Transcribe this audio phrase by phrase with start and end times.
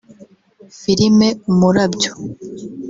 [0.79, 2.11] Filime Umurabyo